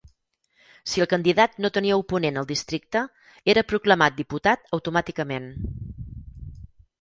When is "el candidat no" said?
1.03-1.69